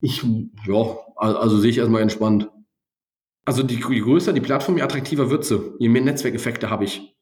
[0.00, 0.24] Ich,
[0.66, 2.50] ja, also sehe ich erstmal entspannt.
[3.44, 5.74] Also die, je größer die Plattform, je attraktiver wird sie.
[5.78, 7.14] Je mehr Netzwerkeffekte habe ich.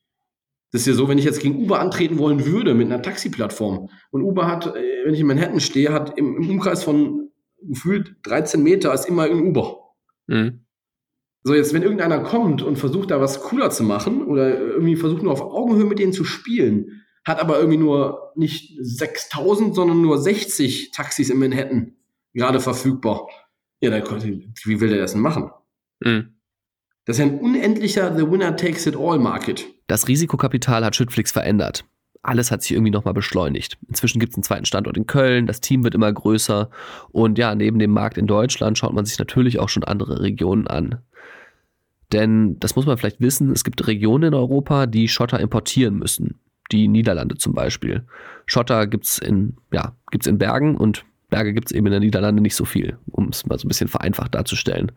[0.71, 3.91] Das ist ja so, wenn ich jetzt gegen Uber antreten wollen würde mit einer Taxi-Plattform
[4.13, 8.15] und Uber hat, äh, wenn ich in Manhattan stehe, hat im, im Umkreis von gefühlt
[8.23, 9.79] 13 Meter ist immer ein Uber.
[10.29, 10.65] Mhm.
[11.45, 15.23] So, jetzt, wenn irgendeiner kommt und versucht, da was cooler zu machen oder irgendwie versucht
[15.23, 20.19] nur auf Augenhöhe mit denen zu spielen, hat aber irgendwie nur nicht 6000, sondern nur
[20.19, 21.97] 60 Taxis in Manhattan
[22.35, 23.29] gerade verfügbar.
[23.81, 24.05] Ja, dann,
[24.65, 25.51] wie will der das denn machen?
[26.01, 26.35] Mhm.
[27.05, 29.67] Das ist ein unendlicher The Winner Takes It All Market.
[29.89, 31.85] Das Risikokapital hat Schüttflix verändert.
[32.23, 33.79] Alles hat sich irgendwie nochmal beschleunigt.
[33.89, 36.71] Inzwischen gibt es einen zweiten Standort in Köln, das Team wird immer größer
[37.11, 40.69] und ja, neben dem Markt in Deutschland schaut man sich natürlich auch schon andere Regionen
[40.69, 41.03] an.
[42.13, 46.41] Denn das muss man vielleicht wissen, es gibt Regionen in Europa, die Schotter importieren müssen.
[46.71, 48.07] Die Niederlande zum Beispiel.
[48.47, 49.95] Schotter gibt es in, ja,
[50.25, 53.47] in Bergen und Berge gibt es eben in den Niederlanden nicht so viel, um es
[53.47, 54.93] mal so ein bisschen vereinfacht darzustellen.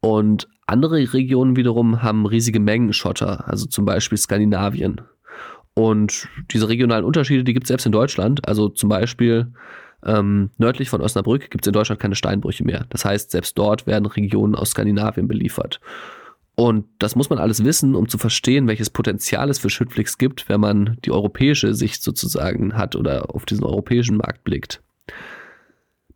[0.00, 5.02] Und andere Regionen wiederum haben riesige Mengen Schotter, also zum Beispiel Skandinavien.
[5.74, 8.46] Und diese regionalen Unterschiede, die gibt es selbst in Deutschland.
[8.48, 9.52] Also zum Beispiel
[10.04, 12.86] ähm, nördlich von Osnabrück gibt es in Deutschland keine Steinbrüche mehr.
[12.88, 15.80] Das heißt, selbst dort werden Regionen aus Skandinavien beliefert.
[16.60, 20.50] Und das muss man alles wissen, um zu verstehen, welches Potenzial es für Schüttflix gibt,
[20.50, 24.82] wenn man die europäische Sicht sozusagen hat oder auf diesen europäischen Markt blickt.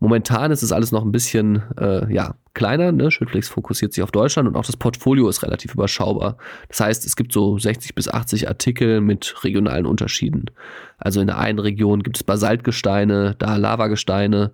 [0.00, 2.92] Momentan ist es alles noch ein bisschen äh, ja, kleiner.
[2.92, 3.10] Ne?
[3.10, 6.36] Schüttflix fokussiert sich auf Deutschland und auch das Portfolio ist relativ überschaubar.
[6.68, 10.50] Das heißt, es gibt so 60 bis 80 Artikel mit regionalen Unterschieden.
[10.98, 14.52] Also in der einen Region gibt es Basaltgesteine, da Lavagesteine.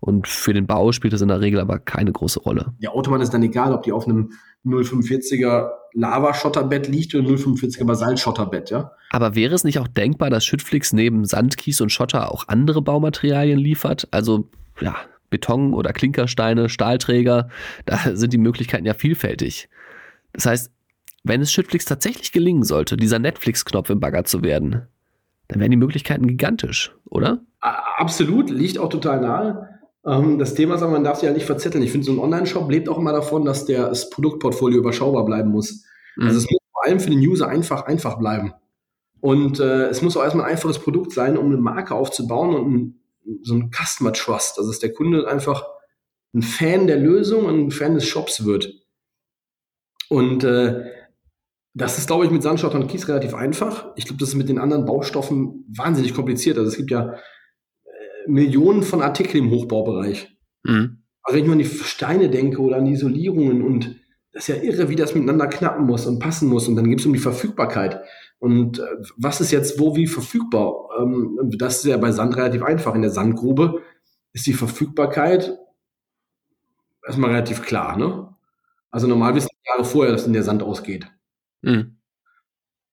[0.00, 2.74] Und für den Bau spielt das in der Regel aber keine große Rolle.
[2.78, 4.32] Ja, Autobahn ist dann egal, ob die auf einem
[4.64, 8.92] 045er Lavaschotterbett liegt oder 045er Basaltschotterbett, ja.
[9.10, 12.82] Aber wäre es nicht auch denkbar, dass Schüttflix neben Sand, Kies und Schotter auch andere
[12.82, 14.08] Baumaterialien liefert?
[14.10, 14.48] Also
[14.80, 14.96] ja,
[15.30, 17.48] Beton oder Klinkersteine, Stahlträger,
[17.86, 19.68] da sind die Möglichkeiten ja vielfältig.
[20.32, 20.72] Das heißt,
[21.24, 24.86] wenn es Schüttflix tatsächlich gelingen sollte, dieser Netflix-Knopf im Bagger zu werden,
[25.48, 27.40] dann wären die Möglichkeiten gigantisch, oder?
[27.60, 29.77] Absolut, liegt auch total nahe.
[30.06, 31.82] Ähm, das Thema ist aber, man darf sich ja nicht verzetteln.
[31.82, 35.50] Ich finde, so ein Online-Shop lebt auch immer davon, dass der, das Produktportfolio überschaubar bleiben
[35.50, 35.84] muss.
[36.16, 36.26] Mhm.
[36.26, 38.52] Also es muss vor allem für den User einfach, einfach bleiben.
[39.20, 42.74] Und äh, es muss auch erstmal ein einfaches Produkt sein, um eine Marke aufzubauen und
[42.74, 42.94] ein
[43.42, 44.58] so ein Customer Trust.
[44.58, 45.66] Also dass der Kunde einfach
[46.34, 48.72] ein Fan der Lösung und ein Fan des Shops wird.
[50.08, 50.84] Und äh,
[51.74, 53.88] das ist, glaube ich, mit Sandstoff und Kies relativ einfach.
[53.96, 56.58] Ich glaube, das ist mit den anderen Baustoffen wahnsinnig kompliziert.
[56.58, 57.14] Also es gibt ja
[58.28, 60.28] Millionen von Artikeln im Hochbaubereich.
[60.64, 61.02] Mhm.
[61.22, 63.96] Also wenn ich mal an die Steine denke oder an die Isolierungen und
[64.32, 66.68] das ist ja irre, wie das miteinander knappen muss und passen muss.
[66.68, 68.02] Und dann gibt es um die Verfügbarkeit.
[68.38, 68.82] Und äh,
[69.16, 70.88] was ist jetzt wo wie verfügbar?
[71.00, 72.94] Ähm, das ist ja bei Sand relativ einfach.
[72.94, 73.82] In der Sandgrube
[74.32, 75.58] ist die Verfügbarkeit
[77.04, 77.96] erstmal relativ klar.
[77.96, 78.28] Ne?
[78.90, 81.10] Also normal wissen wir Jahre vorher, dass in der Sand ausgeht.
[81.62, 81.96] Mhm.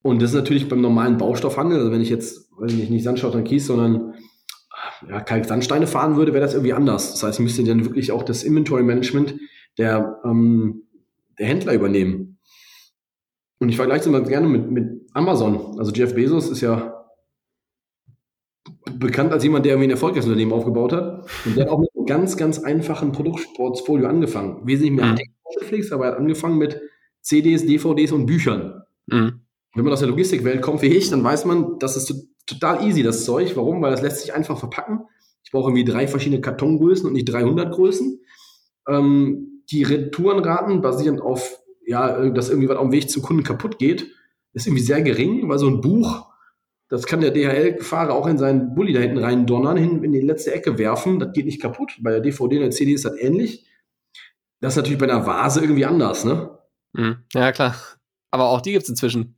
[0.01, 3.03] Und das ist natürlich beim normalen Baustoffhandel, also wenn ich jetzt, weiß ich nicht, nicht
[3.03, 4.13] Sandstoff und Kies, sondern
[5.09, 7.11] ja, Kalksandsteine fahren würde, wäre das irgendwie anders.
[7.11, 9.35] Das heißt, ich müsste dann wirklich auch das Inventory Management
[9.77, 10.83] der, ähm,
[11.37, 12.39] der Händler übernehmen.
[13.59, 15.79] Und ich vergleiche es immer gerne mit, mit Amazon.
[15.79, 17.05] Also Jeff Bezos ist ja
[18.91, 21.29] bekannt als jemand, der irgendwie ein erfolgreiches Unternehmen aufgebaut hat.
[21.45, 24.65] Und der hat auch mit einem ganz, ganz einfachen Produktportfolio angefangen.
[24.65, 25.17] Wesentlich mehr mhm.
[25.59, 26.81] Netflix, aber er hat angefangen mit
[27.21, 28.83] CDs, DVDs und Büchern.
[29.07, 29.41] Mhm.
[29.73, 33.03] Wenn man aus der Logistikwelt kommt wie ich, dann weiß man, das ist total easy,
[33.03, 33.55] das Zeug.
[33.55, 33.81] Warum?
[33.81, 35.05] Weil das lässt sich einfach verpacken.
[35.43, 38.19] Ich brauche irgendwie drei verschiedene Kartongrößen und nicht 300 Größen.
[38.87, 43.79] Ähm, die Retourenraten basierend auf, ja, dass irgendwie was auf dem Weg zum Kunden kaputt
[43.79, 44.11] geht,
[44.53, 46.27] ist irgendwie sehr gering, weil so ein Buch,
[46.87, 50.21] das kann der DHL-Fahrer auch in seinen Bulli da hinten rein donnern, hin in die
[50.21, 51.97] letzte Ecke werfen, das geht nicht kaputt.
[52.01, 53.65] Bei der DVD und der CD ist das ähnlich.
[54.61, 56.57] Das ist natürlich bei einer Vase irgendwie anders, ne?
[56.93, 57.17] Mhm.
[57.33, 57.75] Ja, klar.
[58.31, 59.34] Aber auch die gibt es inzwischen.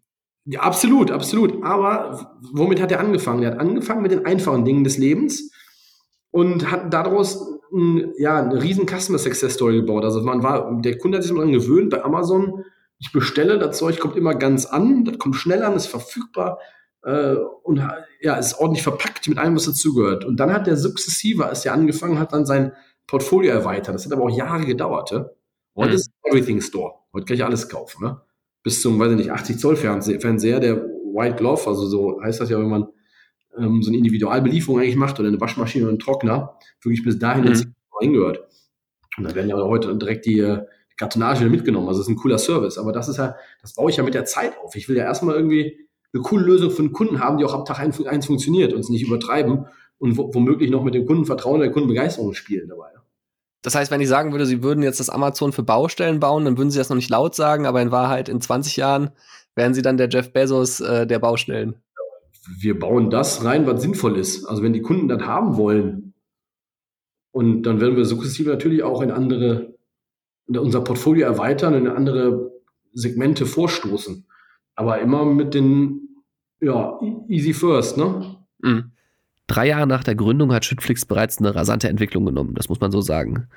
[0.50, 1.62] Ja, absolut, absolut.
[1.62, 3.44] Aber womit hat er angefangen?
[3.44, 5.52] Er hat angefangen mit den einfachen Dingen des Lebens
[6.32, 10.06] und hat daraus ein, ja, eine riesen Customer Success Story gebaut.
[10.06, 12.64] Also man war, der Kunde hat sich daran gewöhnt, bei Amazon,
[12.98, 16.60] ich bestelle, das Zeug kommt immer ganz an, das kommt schnell an, ist verfügbar
[17.04, 17.86] äh, und
[18.22, 20.24] ja, ist ordentlich verpackt mit allem, was dazugehört.
[20.24, 22.72] Und dann hat der sukzessive, als er angefangen hat, dann sein
[23.06, 23.96] Portfolio erweitert.
[23.96, 25.12] Das hat aber auch Jahre gedauert.
[25.12, 25.30] Ja?
[25.76, 25.96] Heute mhm.
[25.96, 26.94] ist Everything Store.
[27.14, 28.06] Heute kann ich alles kaufen.
[28.06, 28.22] Ne?
[28.64, 32.50] Bis zum, weiß ich nicht, 80 Zoll Fernseher, der White Glove, also so heißt das
[32.50, 32.88] ja, wenn man
[33.58, 37.46] ähm, so eine Individualbelieferung eigentlich macht oder eine Waschmaschine oder einen Trockner, wirklich bis dahin
[37.46, 37.74] mhm.
[38.02, 38.42] hingehört.
[39.18, 40.66] Und da werden ja heute direkt die, äh,
[40.98, 41.88] Kartonage mitgenommen.
[41.88, 42.78] Also das ist ein cooler Service.
[42.78, 44.76] Aber das ist ja, das baue ich ja mit der Zeit auf.
[44.76, 47.66] Ich will ja erstmal irgendwie eine coole Lösung für den Kunden haben, die auch am
[47.66, 49.68] Tag eins funktioniert und es nicht übertreiben
[50.00, 52.90] und womöglich noch mit dem Kundenvertrauen der Kundenbegeisterung spielen dabei.
[53.62, 56.58] Das heißt, wenn ich sagen würde, sie würden jetzt das Amazon für Baustellen bauen, dann
[56.58, 59.12] würden sie das noch nicht laut sagen, aber in Wahrheit in 20 Jahren
[59.56, 61.76] wären sie dann der Jeff Bezos äh, der Baustellen.
[62.60, 64.46] Wir bauen das rein, was sinnvoll ist.
[64.46, 66.08] Also wenn die Kunden das haben wollen,
[67.38, 69.76] und dann werden wir sukzessive natürlich auch in andere,
[70.48, 72.52] unser Portfolio erweitern, in andere
[72.94, 74.26] Segmente vorstoßen.
[74.74, 76.24] Aber immer mit den,
[76.60, 78.38] ja, easy first, ne?
[78.58, 78.92] Mhm.
[79.48, 82.92] Drei Jahre nach der Gründung hat Schüttflix bereits eine rasante Entwicklung genommen, das muss man
[82.92, 83.48] so sagen.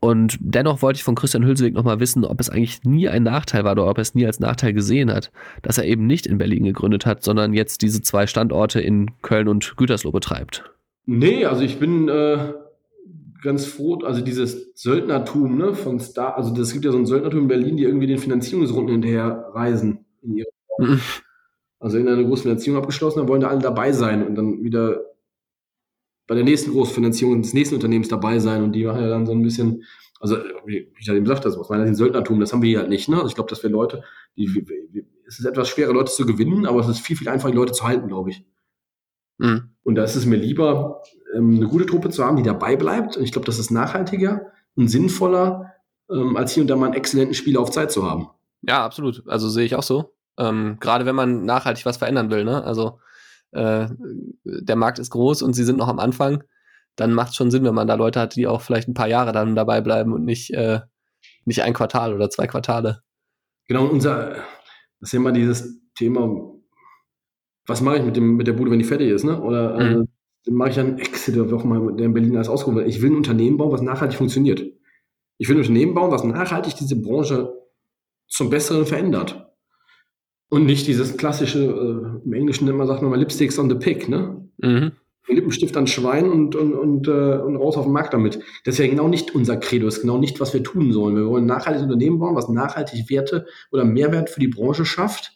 [0.00, 3.64] Und dennoch wollte ich von Christian Hülsewig nochmal wissen, ob es eigentlich nie ein Nachteil
[3.64, 5.30] war oder ob er es nie als Nachteil gesehen hat,
[5.62, 9.48] dass er eben nicht in Berlin gegründet hat, sondern jetzt diese zwei Standorte in Köln
[9.48, 10.64] und Gütersloh betreibt.
[11.06, 12.52] Nee, also ich bin äh,
[13.42, 17.40] ganz froh, also dieses Söldnertum ne, von Star, also es gibt ja so ein Söldnertum
[17.40, 20.04] in Berlin, die irgendwie den Finanzierungsrunden hinterher reisen.
[20.22, 20.48] In ihre.
[21.80, 25.02] Also in einer großen Finanzierung abgeschlossen, dann wollen da alle dabei sein und dann wieder
[26.26, 29.32] bei der nächsten Großfinanzierung des nächsten Unternehmens dabei sein und die machen ja dann so
[29.32, 29.84] ein bisschen,
[30.20, 32.78] also wie ich ja eben sagte, das aus meiner Sicht Söldnertum, das haben wir hier
[32.80, 33.08] halt nicht.
[33.08, 33.16] Ne?
[33.16, 34.02] Also ich glaube, dass wir Leute,
[34.36, 37.58] die, es ist etwas schwerer, Leute zu gewinnen, aber es ist viel, viel einfacher, die
[37.58, 38.44] Leute zu halten, glaube ich.
[39.38, 39.70] Mhm.
[39.82, 41.02] Und da ist es mir lieber,
[41.34, 43.16] ähm, eine gute Truppe zu haben, die dabei bleibt.
[43.16, 45.72] Und ich glaube, das ist nachhaltiger und sinnvoller,
[46.10, 48.28] ähm, als hier und da mal einen exzellenten Spieler auf Zeit zu haben.
[48.62, 49.22] Ja, absolut.
[49.26, 50.14] Also sehe ich auch so.
[50.38, 52.64] Ähm, Gerade wenn man nachhaltig was verändern will, ne?
[52.64, 52.98] Also
[53.54, 53.88] äh,
[54.44, 56.42] der Markt ist groß und sie sind noch am Anfang,
[56.96, 59.08] dann macht es schon Sinn, wenn man da Leute hat, die auch vielleicht ein paar
[59.08, 60.80] Jahre dann dabei bleiben und nicht, äh,
[61.44, 63.02] nicht ein Quartal oder zwei Quartale.
[63.66, 64.30] Genau, unser,
[65.00, 66.52] das ist immer dieses Thema,
[67.66, 69.40] was mache ich mit, dem, mit der Bude, wenn die fertig ist, ne?
[69.40, 70.02] Oder mhm.
[70.02, 70.06] äh,
[70.44, 73.10] dann mache ich einen Exit oder auch mal, der in Berlin alles ausgehoben Ich will
[73.10, 74.62] ein Unternehmen bauen, was nachhaltig funktioniert.
[75.38, 77.52] Ich will ein Unternehmen bauen, was nachhaltig diese Branche
[78.28, 79.43] zum Besseren verändert.
[80.50, 84.08] Und nicht dieses klassische, äh, im Englischen man, sagt man mal Lipsticks on the Pick,
[84.08, 84.48] ne?
[84.58, 84.92] Mhm.
[85.26, 88.38] Lippenstift an Schwein und, und, und, äh, und raus auf den Markt damit.
[88.64, 91.16] Das ist ja genau nicht unser Credo, das ist genau nicht, was wir tun sollen.
[91.16, 95.32] Wir wollen ein nachhaltiges Unternehmen bauen, was nachhaltig Werte oder Mehrwert für die Branche schafft.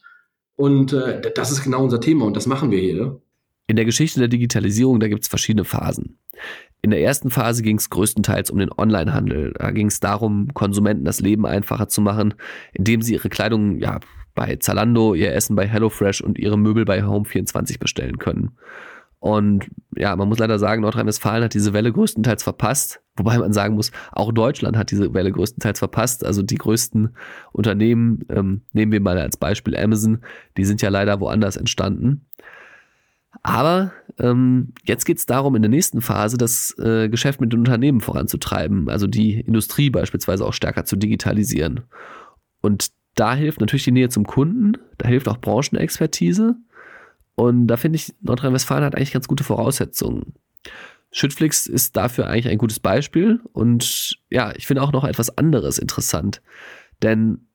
[0.56, 3.20] Und äh, das ist genau unser Thema und das machen wir hier.
[3.66, 6.18] In der Geschichte der Digitalisierung, da gibt es verschiedene Phasen.
[6.80, 9.52] In der ersten Phase ging es größtenteils um den Onlinehandel.
[9.58, 12.34] Da ging es darum, Konsumenten das Leben einfacher zu machen,
[12.72, 14.00] indem sie ihre Kleidung ja,
[14.38, 18.52] bei Zalando, ihr Essen bei HelloFresh und ihre Möbel bei Home24 bestellen können.
[19.18, 23.00] Und ja, man muss leider sagen, Nordrhein-Westfalen hat diese Welle größtenteils verpasst.
[23.16, 26.24] Wobei man sagen muss, auch Deutschland hat diese Welle größtenteils verpasst.
[26.24, 27.16] Also die größten
[27.50, 30.20] Unternehmen, ähm, nehmen wir mal als Beispiel Amazon,
[30.56, 32.26] die sind ja leider woanders entstanden.
[33.42, 37.58] Aber ähm, jetzt geht es darum, in der nächsten Phase das äh, Geschäft mit den
[37.58, 41.80] Unternehmen voranzutreiben, also die Industrie beispielsweise auch stärker zu digitalisieren.
[42.60, 46.56] Und da hilft natürlich die Nähe zum Kunden, da hilft auch Branchenexpertise.
[47.34, 50.34] Und da finde ich, Nordrhein-Westfalen hat eigentlich ganz gute Voraussetzungen.
[51.10, 53.40] Schüttflix ist dafür eigentlich ein gutes Beispiel.
[53.52, 56.42] Und ja, ich finde auch noch etwas anderes interessant.
[57.02, 57.46] Denn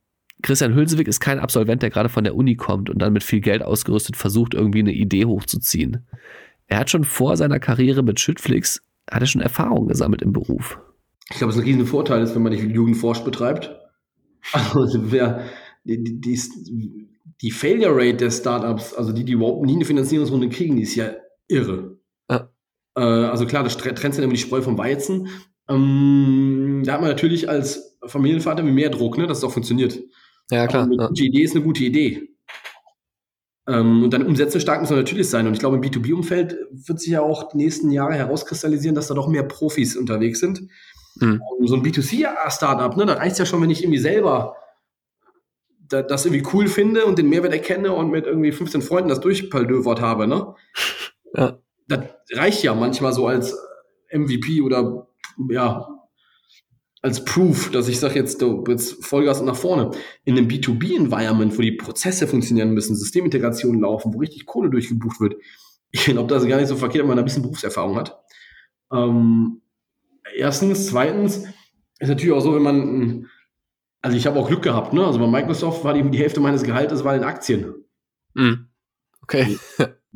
[0.41, 3.39] Christian Hülsewig ist kein Absolvent, der gerade von der Uni kommt und dann mit viel
[3.39, 6.05] Geld ausgerüstet versucht, irgendwie eine Idee hochzuziehen.
[6.67, 10.79] Er hat schon vor seiner Karriere mit Schüttflix, hat er schon Erfahrungen gesammelt im Beruf.
[11.29, 13.73] Ich glaube, es ist ein riesen Vorteil ist, wenn man die Jugendforsch betreibt.
[14.75, 15.43] Also wer
[15.83, 16.39] die, die,
[17.41, 20.95] die Failure Rate der Startups, also die, die überhaupt nie eine Finanzierungsrunde kriegen, die ist
[20.95, 21.11] ja
[21.47, 21.97] irre.
[22.29, 22.49] Ja.
[22.95, 25.27] Äh, also klar, das trennt sich immer die Spreu vom Weizen.
[25.69, 29.99] Ähm, da hat man natürlich als Familienvater mehr Druck, ne, dass es auch funktioniert.
[30.51, 30.83] Ja, klar.
[30.83, 31.07] eine ja.
[31.07, 32.29] gute Idee ist eine gute Idee.
[33.67, 35.47] Ähm, und dann umsetzungsstark muss man natürlich sein.
[35.47, 39.13] Und ich glaube, im B2B-Umfeld wird sich ja auch die nächsten Jahre herauskristallisieren, dass da
[39.13, 40.67] doch mehr Profis unterwegs sind.
[41.15, 41.41] Mhm.
[41.61, 44.55] So ein B2C-Startup, ne, da reicht es ja schon, wenn ich irgendwie selber
[45.87, 49.19] da, das irgendwie cool finde und den Mehrwert erkenne und mit irgendwie 15 Freunden das
[49.21, 50.27] durchpaldövert habe.
[50.27, 50.55] Ne?
[51.35, 51.57] Ja.
[51.87, 51.99] Das
[52.33, 53.57] reicht ja manchmal so als
[54.11, 55.07] MVP oder
[55.49, 55.87] ja,
[57.01, 59.89] als Proof, dass ich sage jetzt, du jetzt Vollgas nach vorne.
[60.25, 65.35] In einem B2B-Environment, wo die Prozesse funktionieren müssen, Systemintegrationen laufen, wo richtig Kohle durchgebucht wird,
[65.89, 68.17] ich glaube, das ist gar nicht so verkehrt, wenn man ein bisschen Berufserfahrung hat.
[68.91, 69.62] Ähm,
[70.35, 70.87] erstens.
[70.87, 71.45] Zweitens
[71.99, 73.29] ist natürlich auch so, wenn man,
[74.01, 75.05] also ich habe auch Glück gehabt, ne?
[75.05, 77.73] Also bei Microsoft war die, die Hälfte meines Gehaltes war in Aktien.
[78.33, 78.53] Mm.
[79.21, 79.57] Okay.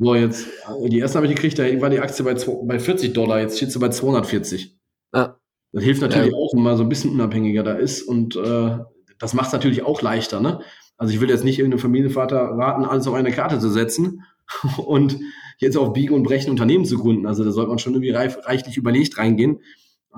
[0.00, 0.46] So, jetzt,
[0.86, 3.72] die erste habe ich gekriegt, da war die Aktie bei, bei 40 Dollar, jetzt steht
[3.72, 4.78] sie bei 240.
[5.12, 5.40] Ja.
[5.72, 6.36] Das hilft natürlich ja.
[6.36, 8.78] auch, wenn man so ein bisschen unabhängiger da ist und äh,
[9.18, 10.40] das macht es natürlich auch leichter.
[10.40, 10.60] Ne?
[10.96, 14.24] Also ich will jetzt nicht irgendeinem Familienvater raten, alles auf eine Karte zu setzen
[14.76, 15.18] und
[15.58, 17.26] jetzt auf Biegen und Brechen Unternehmen zu gründen.
[17.26, 19.60] Also da sollte man schon irgendwie reif, reichlich überlegt reingehen.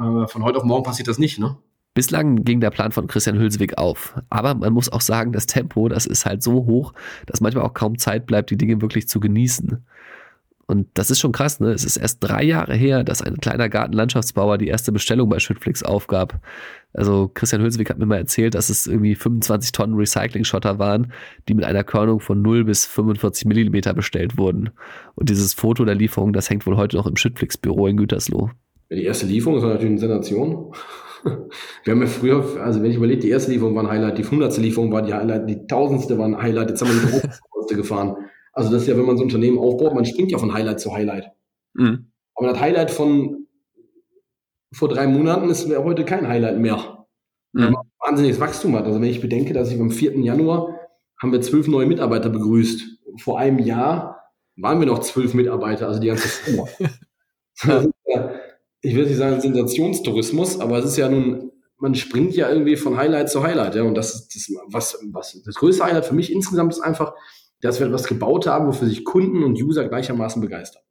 [0.01, 1.59] Aber von heute auf morgen passiert das nicht, ne?
[1.93, 4.15] Bislang ging der Plan von Christian Hülswig auf.
[4.31, 6.95] Aber man muss auch sagen, das Tempo, das ist halt so hoch,
[7.27, 9.85] dass manchmal auch kaum Zeit bleibt, die Dinge wirklich zu genießen.
[10.67, 11.73] Und das ist schon krass, ne?
[11.73, 15.83] Es ist erst drei Jahre her, dass ein kleiner Gartenlandschaftsbauer die erste Bestellung bei Schüttflix
[15.83, 16.41] aufgab.
[16.95, 21.13] Also Christian Hülswig hat mir mal erzählt, dass es irgendwie 25 Tonnen Recycling-Schotter waren,
[21.49, 24.71] die mit einer Körnung von 0 bis 45 Millimeter bestellt wurden.
[25.17, 28.51] Und dieses Foto der Lieferung, das hängt wohl heute noch im Schüttflix-Büro in Gütersloh.
[28.91, 30.75] Ja, die erste Lieferung ist natürlich eine Sensation.
[31.85, 34.25] Wir haben ja früher, also wenn ich überlege, die erste Lieferung war ein Highlight, die
[34.25, 37.77] hundertste Lieferung war die Highlight, die tausendste war ein Highlight, jetzt haben wir die Hauptkoste
[37.77, 38.17] gefahren.
[38.53, 40.81] Also das ist ja, wenn man so ein Unternehmen aufbaut, man springt ja von Highlight
[40.81, 41.31] zu Highlight.
[41.75, 42.11] Mhm.
[42.35, 43.47] Aber das Highlight von
[44.73, 47.07] vor drei Monaten ist heute kein Highlight mehr.
[47.53, 47.77] Mhm.
[47.99, 48.87] Wahnsinniges Wachstum hat.
[48.87, 50.19] Also wenn ich bedenke, dass ich am 4.
[50.21, 50.79] Januar
[51.21, 52.99] haben wir zwölf neue Mitarbeiter begrüßt.
[53.19, 56.67] Vor einem Jahr waren wir noch zwölf Mitarbeiter, also die ganze Firma.
[58.83, 62.97] ich will nicht sagen Sensationstourismus, aber es ist ja nun, man springt ja irgendwie von
[62.97, 63.75] Highlight zu Highlight.
[63.75, 67.15] Ja, und das ist das, was, was das größte Highlight für mich insgesamt ist einfach,
[67.61, 70.83] dass wir etwas gebaut haben, wofür sich Kunden und User gleichermaßen begeistern.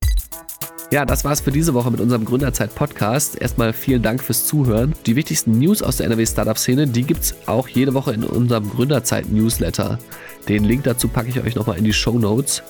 [0.91, 3.39] Ja, das war's für diese Woche mit unserem Gründerzeit-Podcast.
[3.39, 4.93] Erstmal vielen Dank fürs Zuhören.
[5.06, 9.99] Die wichtigsten News aus der NRW-Startup-Szene, die gibt's auch jede Woche in unserem Gründerzeit-Newsletter.
[10.47, 12.63] Den Link dazu packe ich euch nochmal in die Show Notes.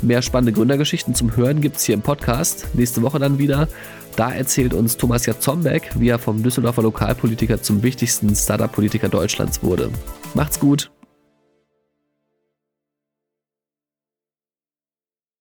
[0.00, 2.68] Mehr spannende Gründergeschichten zum Hören gibt's hier im Podcast.
[2.72, 3.68] Nächste Woche dann wieder.
[4.16, 9.90] Da erzählt uns Thomas Jatzombeck, wie er vom Düsseldorfer Lokalpolitiker zum wichtigsten Startup-Politiker Deutschlands wurde.
[10.34, 10.90] Macht's gut!